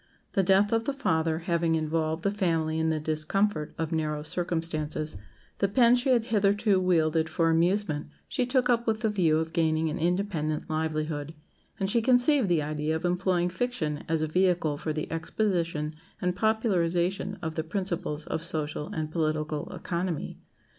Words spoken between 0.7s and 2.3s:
of the father having involved